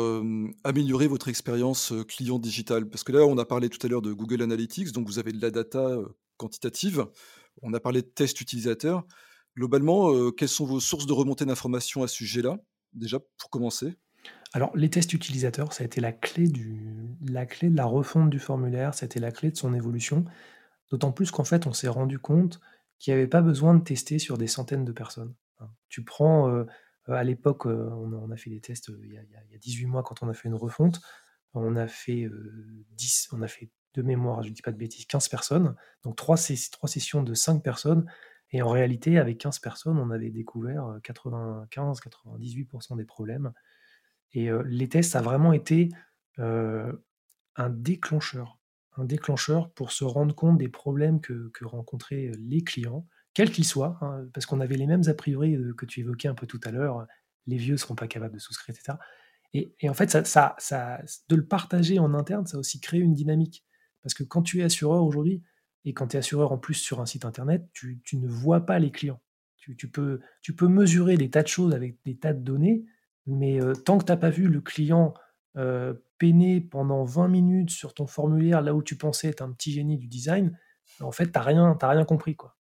[0.64, 2.88] améliorer votre expérience, client digitale?
[2.88, 5.32] Parce que là, on a parlé tout à l'heure de Google Analytics, donc vous avez
[5.32, 5.98] de la data,
[6.38, 7.08] quantitative.
[7.62, 9.06] On a parlé de tests utilisateurs.
[9.58, 12.58] Globalement, quelles sont vos sources de remontée d'informations à ce sujet-là?
[12.94, 13.96] Déjà, pour commencer?
[14.54, 19.04] Alors, les tests utilisateurs, ça a été la clé de la refonte du formulaire, ça
[19.04, 20.26] a été la clé de son évolution.
[20.90, 22.60] D'autant plus qu'en fait, on s'est rendu compte
[22.98, 25.34] qui n'avaient pas besoin de tester sur des centaines de personnes.
[25.60, 25.70] Hein.
[25.88, 26.66] Tu prends, euh,
[27.08, 30.30] à l'époque, euh, on, a fait des tests il y, a, 18 mois quand on
[30.30, 31.00] a fait une refonte,
[31.54, 32.30] on a fait
[32.92, 36.16] 10, on a fait de mémoire, je ne dis pas de bêtises, 15 personnes, donc
[36.16, 36.38] 3,
[36.72, 38.06] 3 sessions de 5 personnes,
[38.52, 43.54] et en réalité, avec 15 personnes, on avait découvert 95-98% des problèmes.
[44.34, 45.90] Et les tests, ça a vraiment été
[46.38, 48.60] un déclencheur
[49.00, 53.98] un déclencheur pour se rendre compte des problèmes que, rencontraient les clients, quels qu'ils soient,
[54.02, 56.72] hein, parce qu'on avait les mêmes a priori que tu évoquais un peu tout à
[56.72, 57.08] l'heure,
[57.48, 58.98] les vieux ne seront pas capables de souscrire, etc.
[59.54, 63.14] Et, en fait, ça, ça, de le partager en interne, ça a aussi créé une
[63.14, 63.66] dynamique.
[64.04, 65.44] Parce que quand tu es assureur aujourd'hui,
[65.86, 68.80] et quand tu es assureur en plus sur un site internet, tu, ne vois pas
[68.80, 69.22] les clients.
[69.58, 72.86] Tu, peux, tu peux mesurer des tas de choses avec des tas de données,
[73.28, 75.14] mais euh, tant que tu n'as pas vu le client
[75.58, 79.72] euh, peiner pendant 20 minutes sur ton formulaire là où tu pensais être un petit
[79.72, 80.58] génie du design,
[81.02, 82.36] en fait, tu n'as rien, rien compris.
[82.36, 82.58] quoi.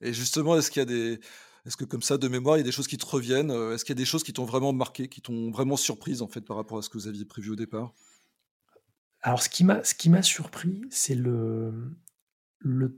[0.00, 1.20] Et justement, est-ce qu'il y a des.
[1.70, 3.72] Est-ce que comme ça, de mémoire, il y a des choses qui te reviennent euh,
[3.72, 6.26] Est-ce qu'il y a des choses qui t'ont vraiment marqué, qui t'ont vraiment surprise en
[6.26, 7.94] fait par rapport à ce que vous aviez prévu au départ?
[9.22, 11.94] Alors, ce qui m'a, surpris, c'est le,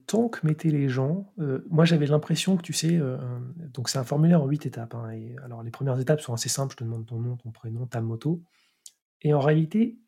[0.06, 1.34] temps que mettaient les gens.
[1.38, 3.18] Euh, moi, j'avais l'impression que tu sais, euh,
[3.74, 4.94] donc c'est un formulaire en 8 étapes.
[4.94, 6.72] Hein, alors, les premières étapes sont assez simples.
[6.72, 8.42] Je te demande ton nom, ton prénom, ta moto.
[9.20, 9.98] Et en réalité,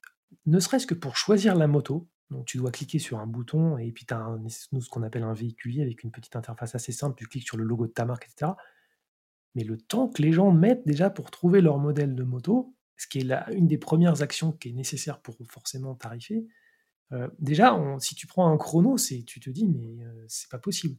[0.46, 3.92] ne serait-ce que pour choisir la moto, donc tu dois cliquer sur un bouton et
[3.92, 7.26] puis tu as ce qu'on appelle un véhiculier avec une petite interface assez simple, tu
[7.26, 8.52] cliques sur le logo de ta marque, etc.
[9.54, 13.06] Mais le temps que les gens mettent déjà pour trouver leur modèle de moto, ce
[13.06, 16.46] qui est la, une des premières actions qui est nécessaire pour forcément tarifer,
[17.12, 20.96] euh, déjà, si tu prends un chrono, tu te dis, mais euh, c'est pas possible.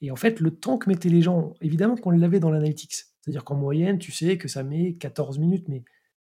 [0.00, 2.94] Et en fait, le temps que mettaient les gens, évidemment qu'on l'avait dans l'analytics.
[3.20, 5.84] C'est-à-dire qu'en moyenne, tu sais que ça met 14 minutes, mais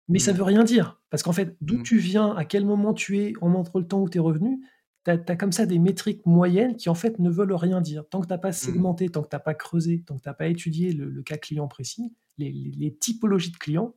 [0.09, 0.37] mais ça mmh.
[0.37, 1.01] veut rien dire.
[1.11, 1.83] Parce qu'en fait, d'où mmh.
[1.83, 4.61] tu viens, à quel moment tu es, en entre le temps où tu es revenu,
[5.05, 8.09] tu as, comme ça des métriques moyennes qui en fait ne veulent rien dire.
[8.09, 8.55] Tant que tu n'as pas mmh.
[8.55, 11.37] segmenté, tant que tu n'as pas creusé, tant que tu n'as pas étudié le, cas
[11.37, 13.95] client précis, les, typologies de clients,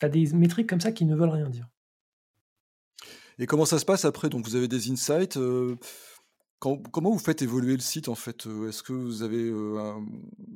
[0.00, 1.68] tu as des métriques comme ça qui ne veulent rien dire.
[3.40, 4.28] Et comment ça se passe après?
[4.28, 5.36] Donc vous avez des insights.
[5.36, 5.76] Euh,
[6.58, 10.06] comment vous faites évoluer le site en fait euh, Est-ce que vous avez euh, un,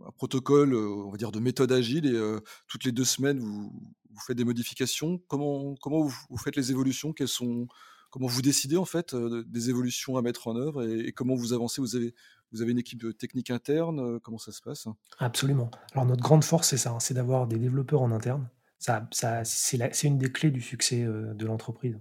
[0.06, 3.72] un, protocole, on va dire, de méthode agile et toutes les deux semaines vous,
[4.10, 5.18] vous faites des modifications?
[5.28, 7.12] Comment, comment vous, faites les évolutions?
[7.12, 7.66] Quelles sont,
[8.12, 11.54] Comment vous décidez en fait euh, des évolutions à mettre en œuvre et, comment vous
[11.54, 11.80] avancez?
[11.80, 12.14] Vous avez,
[12.52, 14.86] vous avez une équipe technique interne euh, Comment ça se passe?
[15.18, 15.70] Absolument.
[15.94, 18.50] Alors notre grande force, c'est ça, hein, c'est d'avoir des développeurs en interne.
[18.78, 21.98] Ça, ça, c'est une des clés du succès euh, de l'entreprise.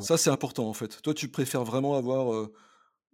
[0.00, 1.00] Ça, c'est important en fait.
[1.02, 2.48] Toi, tu préfères vraiment avoir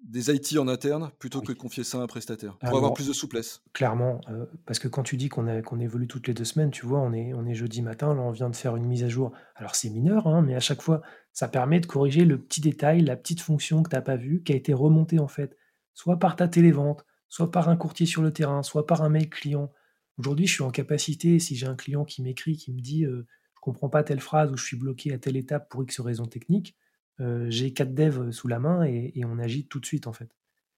[0.05, 3.09] des IT en interne plutôt que de confier ça à un prestataire pour avoir plus
[3.09, 3.63] de souplesse.
[3.73, 6.87] Clairement, euh, parce que quand tu dis qu'on qu'on évolue toutes les deux semaines, tu
[6.87, 9.09] vois, on est, on est jeudi matin, là on vient de faire une mise à
[9.09, 9.33] jour.
[9.57, 13.01] Alors c'est mineur, hein, mais à chaque fois, ça permet de corriger le petit détail,
[13.01, 15.57] la petite fonction que tu n'as pas vue, qui a été remontée en fait,
[15.95, 19.31] soit par ta télévente, soit par un courtier sur le terrain, soit par un mail
[19.31, 19.73] client.
[20.19, 23.27] Aujourd'hui, je suis en capacité, si j'ai un client qui m'écrit, qui me dit euh,
[23.55, 26.27] je comprends pas telle phrase ou je suis bloqué à telle étape pour X raison
[26.27, 26.77] technique,
[27.19, 30.31] j'ai quatre devs sous la main et, on agit tout de suite en fait.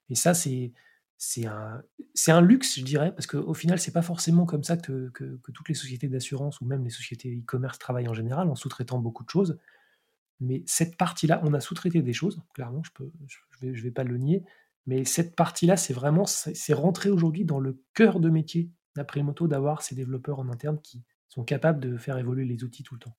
[0.09, 0.73] Et ça, c'est
[1.47, 5.11] un, luxe, je dirais, parce qu'au final, c'est pas forcément comme ça que,
[5.53, 9.25] toutes les sociétés d'assurance ou même les sociétés e-commerce travaillent en général, en sous-traitant beaucoup
[9.25, 9.59] de choses.
[10.41, 13.05] Mais cette partie-là, on a sous-traité des choses, clairement, je
[13.73, 14.45] je, vais, pas le nier.
[14.87, 18.71] Mais cette partie-là, c'est vraiment, c'est rentré aujourd'hui dans le cœur de métier
[19.23, 22.95] moto d'avoir ces développeurs en interne qui sont capables de faire évoluer les outils tout
[22.95, 23.17] le temps.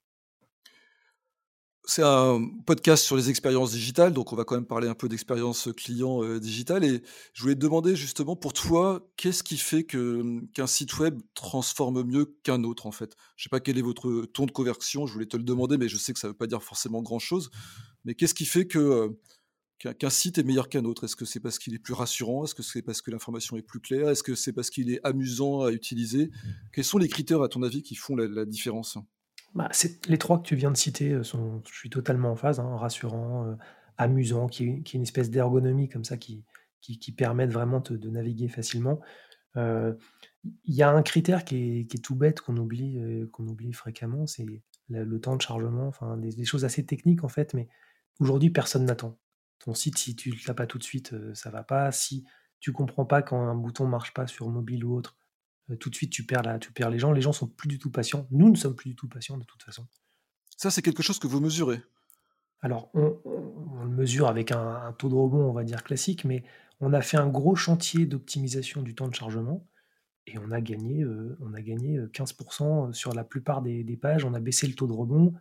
[1.90, 5.08] C'est un podcast sur les expériences digitales, donc on va quand même parler un peu
[5.08, 6.84] d'expérience client euh, digitale.
[6.84, 11.22] Et je voulais te demander justement pour toi, qu'est-ce qui fait que qu'un site web
[11.34, 13.16] transforme mieux qu'un autre en fait?
[13.38, 15.88] Je sais pas quel est votre ton de conversion, je voulais te le demander, mais
[15.88, 17.52] je sais que ça ne veut pas dire forcément grand-chose.
[18.04, 21.06] Mais qu'est-ce qui fait que euh, qu'un site est meilleur qu'un autre?
[21.06, 22.44] Est-ce que c'est parce qu'il est plus rassurant?
[22.44, 24.10] Est-ce que c'est parce que l'information est plus claire?
[24.10, 26.32] Est-ce que c'est parce qu'il est amusant à utiliser?
[26.74, 28.98] Quels sont les critères à ton avis qui font la différence?
[29.58, 29.72] Bah,
[30.08, 32.78] les trois que tu viens de citer, euh, sont je suis totalement en phase, hein,
[32.78, 33.56] rassurant, euh,
[33.98, 36.46] amusant, qui est une espèce d'ergonomie comme ça qui
[36.80, 39.02] qui vraiment de naviguer facilement.
[39.58, 39.96] Euh,
[40.64, 43.00] il y a un critère qui est tout bête qu'on oublie,
[43.34, 44.46] qu'on oublie fréquemment, c'est
[44.90, 47.68] le temps de chargement, enfin des choses assez techniques en fait, mais
[48.20, 49.18] aujourd'hui personne n'attend.
[49.60, 51.92] Ton site, si tu l'as pas tout de suite, ça va pas.
[51.92, 52.26] Si
[52.60, 55.27] tu comprends pas quand un bouton marche pas sur mobile ou autre, euh,
[55.76, 57.12] tout de suite tu perds, la, tu perds les gens.
[57.12, 58.28] Les gens sont plus du tout patients.
[58.32, 59.86] Nous ne sommes plus du tout patients de toute façon.
[60.56, 61.82] Ça, c'est quelque chose que vous mesurez
[62.62, 63.20] Alors, on,
[63.84, 66.44] le mesure avec un, taux de rebond, on va dire classique, mais
[66.80, 69.68] on a fait un gros chantier d'optimisation du temps de chargement
[70.26, 74.26] et on a gagné, euh, on a gagné 15% euh, sur la plupart des, pages.
[74.26, 75.34] On a baissé le taux de rebond.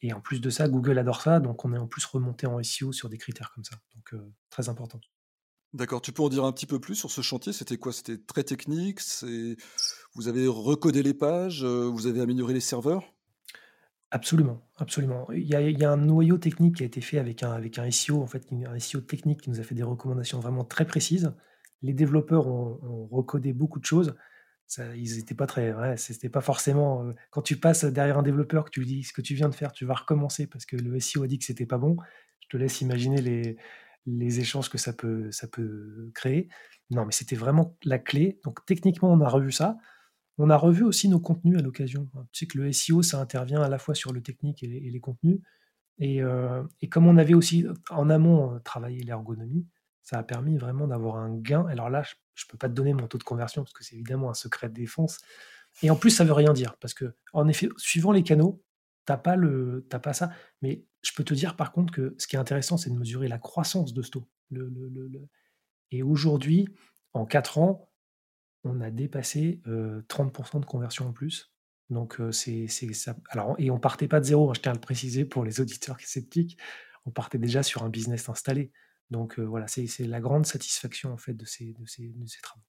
[0.00, 2.62] et en plus de ça, Google adore ça, donc on est en plus remonté en
[2.62, 3.76] SEO sur des critères comme ça.
[3.94, 5.00] Donc, très important.
[5.74, 7.52] D'accord, tu peux en dire un petit peu plus sur ce chantier?
[7.52, 7.92] C'était quoi?
[7.92, 9.00] C'était très technique?
[10.14, 13.12] Vous avez recodé les pages, heu, vous avez amélioré les serveurs?
[14.10, 15.30] Absolument, absolument.
[15.32, 18.22] Il y a un noyau technique qui a été fait avec un avec un SEO,
[18.22, 21.34] en fait, un SEO technique qui nous a fait des recommandations vraiment très précises.
[21.82, 24.14] Les développeurs ont recodé beaucoup de choses.
[24.96, 28.70] Ils étaient pas très c'était pas forcément, heu, quand tu passes derrière un développeur, que
[28.70, 30.96] tu lui dis: «Ce que tu viens de faire, tu vas recommencer parce que le
[30.96, 31.96] SEO a dit que c'était pas bon»,
[32.40, 33.56] je te laisse imaginer les
[34.06, 36.48] les échanges que ça peut ça peut créer.
[36.90, 38.40] Non, mais c'était vraiment la clé.
[38.44, 39.76] Donc techniquement, on a revu ça.
[40.38, 42.08] On a revu aussi nos contenus à l'occasion.
[42.32, 45.00] Tu sais que le SEO, ça intervient à la fois sur le technique et les,
[45.00, 45.40] contenus.
[45.98, 49.66] Et, euh, et, comme on avait aussi en amont euh, travaillé l'ergonomie,
[50.02, 51.66] ça a permis vraiment d'avoir un gain.
[51.66, 52.02] Alors là,
[52.34, 54.34] je ne peux pas te donner mon taux de conversion parce que c'est évidemment un
[54.34, 55.18] secret de défense.
[55.82, 58.62] Et en plus, ça veut rien dire parce que, en effet, suivant les canaux,
[59.08, 60.30] tu n'as pas, le, pas ça.
[60.60, 63.26] Mais je peux te dire par contre que ce qui est intéressant, c'est de mesurer
[63.28, 64.28] la croissance de ce taux.
[64.50, 65.28] Le, le,
[65.90, 66.68] et aujourd'hui,
[67.14, 67.90] en 4 ans,
[68.64, 71.54] on a dépassé 30% de conversion en plus.
[71.88, 73.16] Donc c'est ça.
[73.30, 75.60] Alors, et on partait pas de zéro, hein, je tiens à le préciser pour les
[75.60, 76.58] auditeurs sceptiques,
[77.06, 78.72] on partait déjà sur un business installé.
[79.10, 82.64] Donc voilà, c'est la grande satisfaction en fait de ces, de ces, de ces travaux.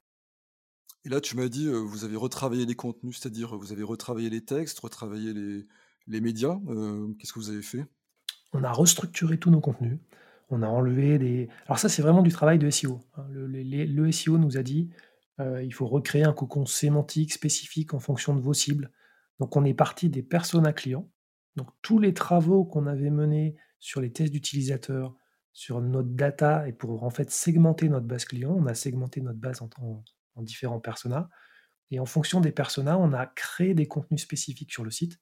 [1.03, 4.43] Et là, tu m'as dit, vous avez retravaillé les contenus, c'est-à-dire vous avez retravaillé les
[4.43, 5.65] textes, retravaillé les,
[6.09, 6.59] les médias.
[7.17, 7.85] Qu'est-ce que vous avez fait?
[8.53, 9.99] On a restructuré tous nos contenus.
[10.49, 11.47] On a enlevé des.
[11.67, 12.99] Alors ça, c'est vraiment du travail de SEO.
[13.15, 13.25] Hein.
[13.31, 14.89] Le, SEO nous a dit,
[15.39, 18.91] euh, il faut recréer un cocon sémantique spécifique en fonction de vos cibles.
[19.39, 21.09] Donc on est parti des personas clients.
[21.55, 25.15] Donc tous les travaux qu'on avait menés sur les tests d'utilisateurs,
[25.53, 29.39] sur notre data et pour en fait segmenter notre base client, on a segmenté notre
[29.39, 30.03] base en,
[30.37, 31.29] différents personas.
[31.91, 35.19] Et en fonction des personas, on a créé des contenus spécifiques sur le site.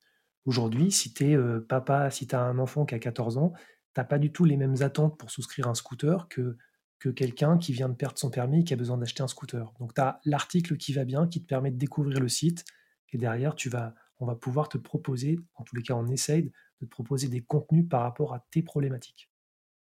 [0.48, 3.54] Aujourd'hui, si tu es euh, papa, si tu as un enfant qui a 14 ans,
[3.94, 6.58] tu pas du tout les mêmes attentes pour souscrire un scooter que
[7.00, 9.72] que quelqu'un qui vient de perdre son permis et qui a besoin d'acheter un scooter.
[9.80, 12.66] Donc tu as l'article qui va bien, qui te permet de découvrir le site,
[13.12, 16.44] et derrière, tu vas, on va pouvoir te proposer, en tous les cas on essaye,
[16.44, 19.30] de te proposer des contenus par rapport à tes problématiques.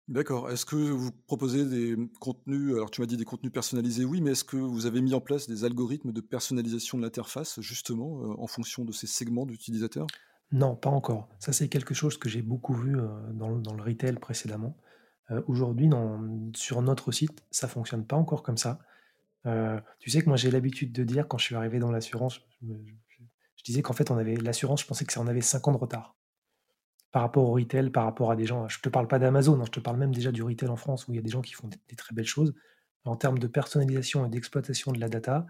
[0.09, 0.51] D'accord.
[0.51, 4.33] Est-ce que vous proposez des contenus, alors tu m'as dit des contenus personnalisés, oui, mais
[4.33, 8.35] est-ce que vous avez mis en place des algorithmes de personnalisation de l'interface, justement, euh,
[8.39, 10.07] en fonction de ces segments d'utilisateurs?
[10.53, 11.29] Non, pas encore.
[11.39, 14.77] Ça, c'est quelque chose que j'ai beaucoup vu euh, dans, le retail précédemment.
[15.31, 15.91] Euh, aujourd'hui,
[16.55, 18.79] sur notre site, ça fonctionne pas encore comme ça.
[19.47, 22.41] Euh, tu sais que moi, j'ai l'habitude de dire, quand je suis arrivé dans l'assurance,
[22.63, 25.79] je, disais qu'en fait, on avait l'assurance, je pensais que ça avait 5 ans de
[25.79, 26.15] retard
[27.11, 28.69] par rapport au retail, par rapport à des gens.
[28.69, 31.09] Je te parle pas d'Amazon, hein, je te parle même déjà du retail en France
[31.09, 32.55] où il y a des gens qui font des, très belles choses.
[33.05, 35.47] En termes de personnalisation et d'exploitation de la data,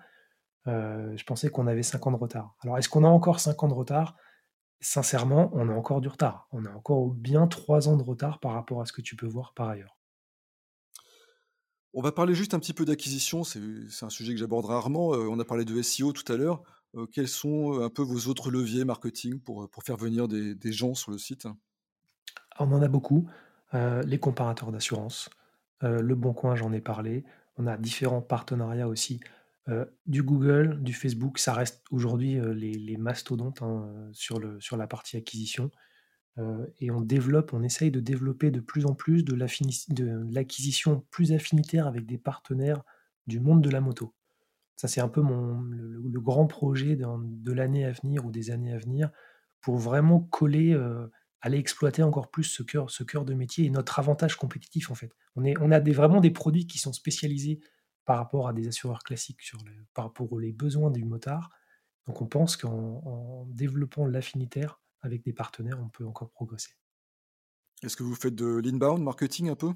[0.67, 2.55] je pensais qu'on avait 5 ans de retard.
[2.63, 4.17] Alors, est-ce qu'on a encore 5 ans de retard?
[4.81, 6.49] Sincèrement, on a encore du retard.
[6.53, 9.27] On a encore bien trois ans de retard par rapport à ce que tu peux
[9.27, 9.97] voir par ailleurs.
[11.99, 13.59] On va parler juste un petit peu d'acquisition, c'est
[14.03, 15.15] un sujet que j'aborde rarement.
[15.15, 16.63] Euh, on a parlé de SEO tout à l'heure.
[16.95, 20.73] Euh, quels sont euh, un peu vos autres leviers marketing pour, pour faire venir des,
[20.73, 21.49] gens sur le site?
[22.59, 23.27] On en a beaucoup.
[23.73, 25.31] les comparateurs d'assurance,
[25.81, 27.25] le Bon Coin, j'en ai parlé.
[27.57, 29.21] On a différents partenariats aussi
[29.69, 34.77] euh, du Google, du Facebook, ça reste aujourd'hui euh, les, mastodontes hein, sur, le, sur
[34.77, 35.71] la partie acquisition.
[36.39, 39.35] Euh, et on développe, on essaye de développer de plus en plus de
[40.31, 42.83] l'acquisition plus affinitaire avec des partenaires
[43.27, 44.15] du monde de la moto.
[44.77, 48.79] Ça, c'est un peu le, grand projet de, l'année à venir ou des années à
[48.79, 49.11] venir
[49.63, 50.79] pour vraiment coller,
[51.41, 55.11] aller exploiter encore plus ce cœur, de métier et notre avantage compétitif en fait.
[55.35, 57.59] On, a vraiment des produits qui sont spécialisés
[58.07, 59.59] par rapport à des assureurs classiques sur
[59.93, 61.51] par rapport aux besoins du motard.
[62.07, 66.71] Donc on pense qu'en développant l'affinitaire avec des partenaires, on peut encore progresser.
[67.83, 69.73] Est-ce que vous faites de l'inbound marketing un peu?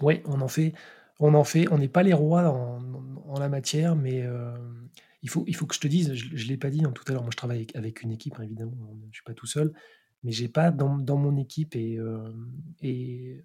[0.00, 0.74] Oui, on en fait.
[1.18, 1.66] On en fait.
[1.72, 4.56] On n'est pas les rois en, la matière, mais euh,
[5.22, 7.02] il, faut, il faut que je te dise, je ne l'ai pas dit hein, tout
[7.08, 8.72] à l'heure, moi je travaille avec, une équipe, hein, évidemment,
[9.02, 9.72] je ne suis pas tout seul,
[10.22, 12.32] mais j'ai pas dans, mon équipe et, euh,
[12.80, 13.42] et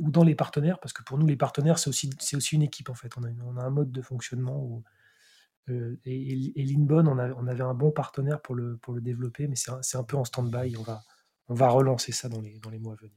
[0.00, 2.88] ou dans les partenaires, parce que pour nous, les partenaires, c'est aussi, aussi une équipe
[2.90, 3.12] en fait.
[3.16, 4.82] On a, un mode de fonctionnement où,
[5.70, 10.16] euh, et, et on, avait un bon partenaire pour le, développer, mais c'est un, peu
[10.16, 10.76] en stand-by.
[11.48, 13.16] On va, relancer ça dans les, dans les mois à venir.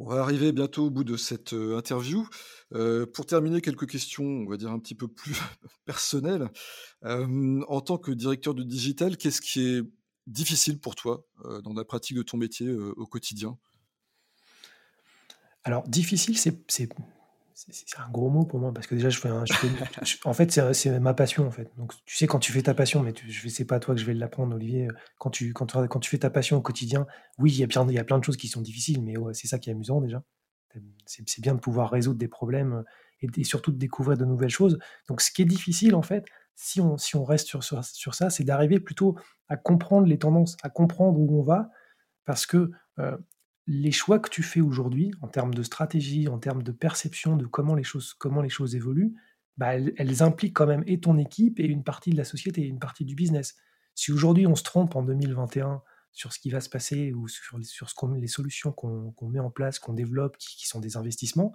[0.00, 2.28] On va arriver bientôt au bout de cette euh, interview.
[2.72, 5.34] Euh, pour terminer, quelques questions, on va dire un petit peu plus
[5.86, 6.48] personnelles.
[7.02, 9.82] en tant que directeur de digital, qu'est-ce qui est
[10.28, 11.24] difficile pour toi
[11.64, 13.58] dans la pratique de ton métier au quotidien?
[15.64, 16.58] Alors, difficile, c'est
[17.98, 19.44] un gros mot pour moi parce que déjà, je fais, un,
[20.24, 21.70] en fait, c'est ma passion en fait.
[21.76, 24.00] Donc, tu sais, quand tu fais ta passion, mais tu, je sais pas toi que
[24.00, 24.88] je vais l'apprendre, Olivier.
[25.18, 25.52] Quand tu,
[26.02, 27.06] fais ta passion au quotidien,
[27.38, 27.66] oui, il y a
[28.04, 30.22] plein, de choses qui sont difficiles, mais c'est ça qui est amusant déjà.
[31.06, 32.84] C'est bien de pouvoir résoudre des problèmes
[33.20, 34.78] et, surtout de découvrir de nouvelles choses.
[35.08, 38.78] Donc, ce qui est difficile, en fait, si on, reste sur, sur, ça, c'est d'arriver
[38.80, 39.16] plutôt
[39.48, 41.70] à comprendre les tendances, à comprendre où on va,
[42.24, 42.70] parce que
[43.70, 47.44] les choix que tu fais aujourd'hui, en termes de stratégie, en termes de perception de
[47.44, 49.14] comment les choses, évoluent,
[49.58, 52.78] bah, elles, impliquent quand même et ton équipe et une partie de la société, une
[52.78, 53.56] partie du business.
[53.94, 57.58] Si aujourd'hui on se trompe en 2021 sur ce qui va se passer ou sur,
[57.58, 61.52] les solutions qu'on met en place, qu'on développe, qui, sont des investissements,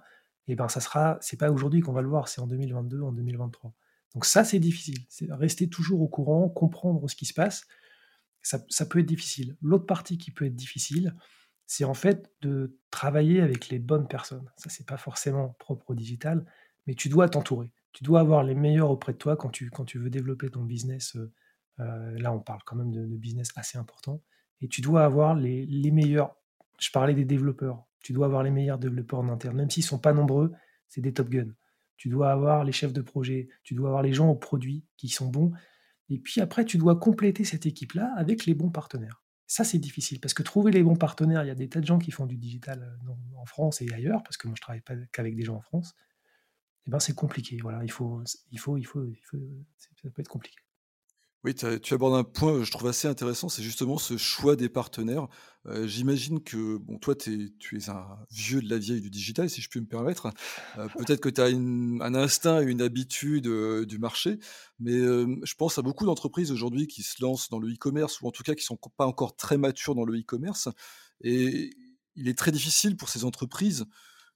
[0.48, 3.02] et eh ben ça sera, c'est pas aujourd'hui qu'on va le voir, c'est en 2022,
[3.02, 3.74] en 2023.
[4.14, 4.98] Donc ça c'est difficile,
[5.32, 7.66] rester toujours au courant, comprendre ce qui se passe,
[8.44, 9.56] ça peut être difficile.
[9.62, 11.16] L'autre partie qui peut être difficile,
[11.66, 14.50] c'est en fait de travailler avec les bonnes personnes.
[14.58, 16.46] Ça c'est pas forcément propre au digital,
[16.88, 19.86] mais tu dois t'entourer tu dois avoir les meilleurs auprès de toi quand tu, quand
[19.86, 21.16] tu veux développer ton business.
[21.16, 21.32] Euh,
[21.80, 24.22] euh, là, on parle quand même de, business assez important.
[24.62, 26.36] Et tu dois avoir les, meilleurs.
[26.80, 27.86] Je parlais des développeurs.
[28.02, 29.56] Tu dois avoir les meilleurs développeurs en interne.
[29.56, 30.52] Même s'ils sont pas nombreux,
[30.88, 31.54] c'est des top guns.
[31.98, 33.48] Tu dois avoir les chefs de projet.
[33.64, 35.52] Tu dois avoir les gens au produit qui sont bons.
[36.10, 39.23] Et puis après, tu dois compléter cette équipe-là avec les bons partenaires.
[39.54, 41.86] Ça, c'est difficile parce que trouver les bons partenaires, il y a des tas de
[41.86, 44.82] gens qui font du digital euh, en France et ailleurs, parce que moi, je travaille
[44.82, 45.94] pas qu'avec des gens en France
[46.88, 47.60] eh ben, c'est compliqué.
[47.62, 49.06] Voilà, il faut, il faut, il faut,
[49.78, 50.58] ça peut être compliqué.
[51.44, 55.28] Oui, tu abordes un point, je trouve assez intéressant, c'est justement ce choix des partenaires.
[55.66, 59.62] Euh, j'imagine que, bon, toi, tu es un vieux de la vieille du digital, si
[59.62, 60.32] je puis me permettre.
[60.78, 64.40] Euh, peut-être que tu as un instinct et une habitude euh, du marché,
[64.80, 68.32] mais je pense à beaucoup d'entreprises aujourd'hui qui se lancent dans le e-commerce, ou en
[68.32, 70.70] tout cas qui sont pas encore très matures dans le e-commerce.
[71.22, 71.72] Et
[72.16, 73.86] il est très difficile pour ces entreprises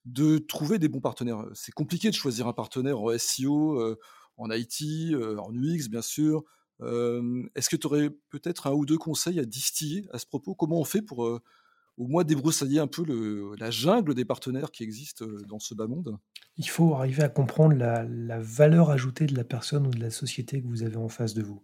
[0.05, 1.45] de trouver des bons partenaires.
[1.53, 3.99] C'est compliqué de choisir un partenaire en SEO, euh,
[4.37, 6.43] en IT, euh, en UX, bien sûr.
[6.81, 10.55] Est-ce que tu aurais peut-être un ou deux conseils à distiller à ce propos?
[10.55, 13.03] Comment on fait pour au moins débroussailler un peu
[13.57, 16.17] la jungle des partenaires qui existent dans ce bas monde?
[16.57, 20.61] Il faut arriver à comprendre la, valeur ajoutée de la personne ou de la société
[20.61, 21.63] que vous avez en face de vous.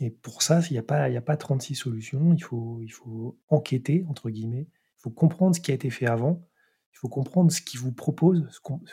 [0.00, 2.32] et pour ça, il n'y a, pas, a pas 36 solutions.
[2.34, 4.68] Il faut enquêter, entre guillemets.
[4.98, 6.46] Il faut comprendre ce qui a été fait avant
[6.92, 8.46] il faut comprendre ce qu'ils vous proposent,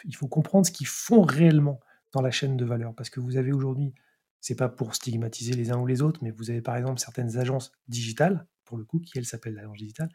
[0.06, 1.82] il faut comprendre ce qu'ils font réellement
[2.14, 2.94] dans la chaîne de valeur.
[2.96, 3.94] Parce que vous avez aujourd'hui,
[4.40, 7.38] c'est pas pour stigmatiser les uns ou les autres, mais vous avez par exemple certaines
[7.38, 10.10] agences digitales, pour le coup, qui elles s'appellent l'agence digitale,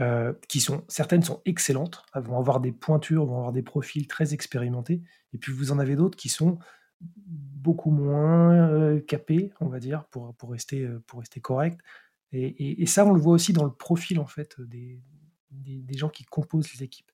[0.00, 4.34] euh, qui sont certaines sont excellentes, vont avoir des pointures, vont avoir des profils très
[4.34, 6.58] expérimentés, et puis vous en avez d'autres qui sont
[7.00, 11.80] beaucoup moins euh, capés, on va dire, pour, pour, rester, euh, pour rester correct.
[12.32, 15.00] Et, ça, on le voit aussi dans le profil en fait des,
[15.50, 17.10] des, gens qui composent les équipes.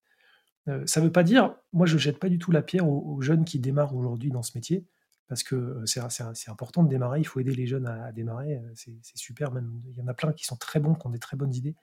[0.68, 2.88] Euh, ça ne veut pas dire, moi je ne jette pas du tout la pierre
[2.88, 4.85] aux, jeunes qui démarrent aujourd'hui dans ce métier,
[5.28, 8.72] parce que euh, c'est important de démarrer, il faut aider les jeunes à, démarrer, euh,
[8.74, 11.18] c'est super, même il y en a plein qui sont très bons, qui ont des
[11.18, 11.74] très bonnes idées,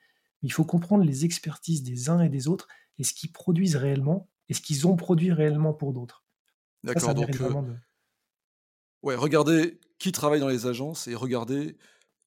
[0.42, 3.76] mais il faut comprendre les expertises des uns et des autres, et ce qu'ils produisent
[3.76, 6.24] réellement, et ce qu'ils ont produit réellement pour d'autres.
[6.84, 7.30] D'accord, donc...
[9.02, 11.76] Ouais, regardez qui travaille dans les agences et regardez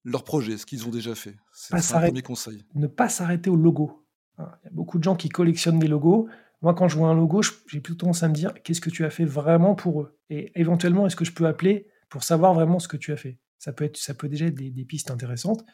[0.04, 1.36] leur projet, ce qu'ils ont déjà fait.
[1.52, 2.66] C'est un premier conseil.
[2.74, 4.06] Ne pas s'arrêter au logo.
[4.38, 6.28] Il y a beaucoup de gens qui collectionnent des logos.
[6.62, 9.06] Moi, quand je vois un logo, j'ai plutôt tendance à me dire qu'est-ce que tu
[9.06, 10.18] as fait vraiment pour eux?
[10.30, 13.40] Et éventuellement, est-ce que je peux appeler pour savoir vraiment ce que tu as fait?
[13.60, 15.66] Ça peut, être, ça peut déjà être des, pistes intéressantes.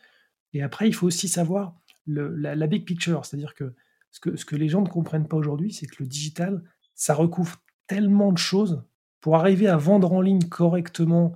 [0.54, 3.26] Et après, il faut aussi savoir la, big picture.
[3.26, 3.74] C'est-à-dire que
[4.12, 6.64] ce, que ce que les gens ne comprennent pas aujourd'hui, c'est que le digital,
[6.96, 8.84] ça recouvre tellement de choses
[9.20, 11.36] pour arriver à vendre en ligne correctement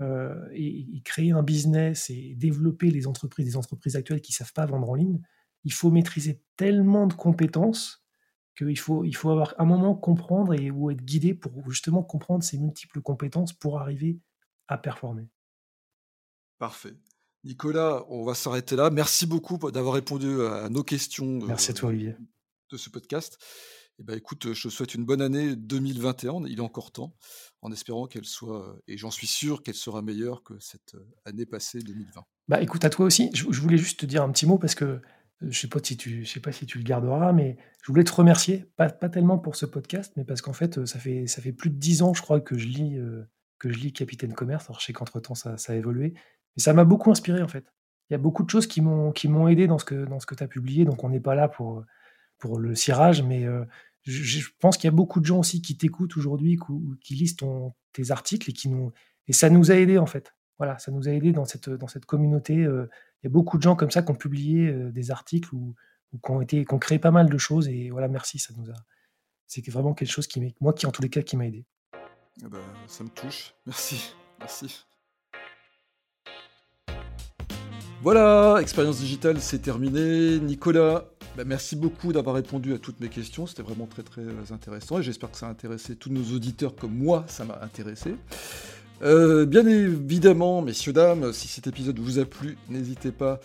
[0.00, 4.36] euh, et, et, créer un business et développer les entreprises, les entreprises actuelles qui ne
[4.36, 5.20] savent pas vendre en ligne
[5.64, 8.04] il faut maîtriser tellement de compétences
[8.58, 12.42] qu'il faut, il faut avoir un moment comprendre et, ou être guidé pour justement comprendre
[12.42, 14.18] ces multiples compétences pour arriver
[14.66, 15.28] à performer.
[16.58, 16.94] Parfait.
[17.44, 18.90] Nicolas, on va s'arrêter là.
[18.90, 21.38] Merci beaucoup d'avoir répondu à nos questions.
[21.46, 22.16] Merci à toi, Olivier.
[22.70, 23.38] De ce podcast.
[24.00, 26.46] Eh ben, écoute, je te souhaite une bonne année 2021.
[26.46, 27.16] Il est encore temps,
[27.62, 31.80] en espérant qu'elle soit, et j'en suis sûr qu'elle sera meilleure que cette année passée
[31.80, 32.24] 2020.
[32.48, 33.30] Bah, écoute, à toi aussi.
[33.34, 35.00] Je, je voulais juste te dire un petit mot parce que
[35.40, 38.12] je sais pas si tu, sais pas si tu le garderas, mais je voulais te
[38.12, 41.52] remercier, pas, pas tellement pour ce podcast, mais parce qu'en fait, ça fait, ça fait
[41.52, 43.28] plus de dix ans, je crois, que je lis, euh,
[43.58, 44.66] que je lis Capitaine Commerce.
[44.68, 46.14] Alors, je sais qu'entre temps, ça, ça, a évolué,
[46.56, 47.72] mais ça m'a beaucoup inspiré, en fait.
[48.10, 50.18] Il y a beaucoup de choses qui m'ont, qui m'ont aidé dans ce que, dans
[50.18, 51.84] ce que tu as publié, donc on n'est pas là pour,
[52.38, 53.64] pour le cirage, mais euh,
[54.04, 56.58] je, pense qu'il y a beaucoup de gens aussi qui t'écoutent aujourd'hui,
[57.00, 58.92] qui, lisent ton, tes articles et qui nous,
[59.28, 60.34] et ça nous a aidé, en fait.
[60.58, 62.64] Voilà, ça nous a aidé dans cette, dans cette communauté.
[62.64, 62.88] Euh,
[63.22, 65.74] il y a beaucoup de gens comme ça qui ont publié euh, des articles ou,
[66.46, 67.68] qui ont créé pas mal de choses.
[67.68, 68.74] Et voilà, merci, ça nous a.
[69.46, 71.64] C'est vraiment quelque chose qui, moi, qui en tous les cas, qui m'a aidé.
[72.44, 73.54] Ah bah, ça me touche.
[73.66, 74.84] Merci, merci.
[78.00, 80.38] Voilà, expérience digitale, c'est terminé.
[80.38, 81.06] Nicolas,
[81.36, 85.02] Bah, merci beaucoup d'avoir répondu à toutes mes questions, c'était vraiment très très intéressant et
[85.02, 88.14] j'espère que ça a intéressé tous nos auditeurs comme moi, ça m'a intéressé.
[89.02, 93.38] Euh, bien évidemment, messieurs, dames, si cet épisode vous a plu, n'hésitez pas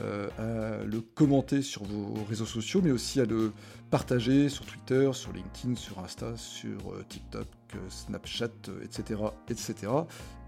[0.00, 3.52] euh, à le commenter sur vos réseaux sociaux, mais aussi à le
[3.90, 7.46] partager sur Twitter, sur LinkedIn, sur Insta, sur euh, TikTok,
[7.88, 8.50] Snapchat,
[8.84, 9.74] etc., etc.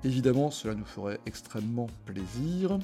[0.05, 2.79] Évidemment, cela nous ferait extrêmement plaisir.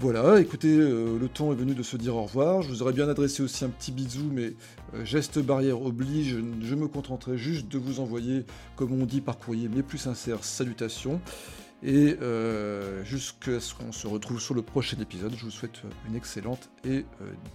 [0.00, 2.62] Voilà, écoutez, euh, le temps est venu de se dire au revoir.
[2.62, 4.54] Je vous aurais bien adressé aussi un petit bisou, mais
[4.94, 8.46] euh, geste barrière oblige, je me contenterai juste de vous envoyer,
[8.76, 11.20] comme on dit par courrier, mes plus sincères salutations.
[11.82, 16.16] Et euh, jusqu'à ce qu'on se retrouve sur le prochain épisode, je vous souhaite une
[16.16, 17.04] excellente et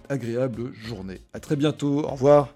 [0.08, 1.22] agréable journée.
[1.32, 2.54] A très bientôt, au revoir